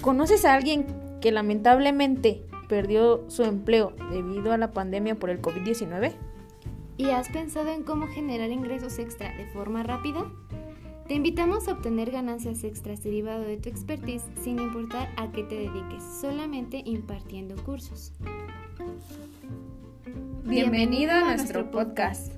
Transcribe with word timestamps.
¿Conoces 0.00 0.44
a 0.44 0.54
alguien 0.54 0.86
que 1.20 1.32
lamentablemente 1.32 2.42
perdió 2.68 3.28
su 3.28 3.42
empleo 3.42 3.92
debido 4.10 4.52
a 4.52 4.58
la 4.58 4.70
pandemia 4.70 5.16
por 5.16 5.30
el 5.30 5.42
COVID-19? 5.42 6.12
¿Y 6.96 7.10
has 7.10 7.28
pensado 7.28 7.70
en 7.70 7.82
cómo 7.82 8.06
generar 8.06 8.50
ingresos 8.50 8.98
extra 8.98 9.36
de 9.36 9.46
forma 9.46 9.82
rápida? 9.82 10.24
Te 11.08 11.14
invitamos 11.14 11.66
a 11.66 11.72
obtener 11.72 12.10
ganancias 12.10 12.64
extras 12.64 13.02
derivado 13.02 13.42
de 13.42 13.56
tu 13.56 13.68
expertise 13.68 14.24
sin 14.42 14.58
importar 14.58 15.08
a 15.16 15.32
qué 15.32 15.42
te 15.42 15.54
dediques, 15.54 16.02
solamente 16.20 16.82
impartiendo 16.84 17.56
cursos. 17.64 18.12
Bienvenido 20.44 21.12
a 21.12 21.20
nuestro 21.24 21.70
podcast. 21.70 22.32